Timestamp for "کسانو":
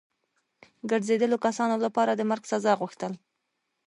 1.45-1.75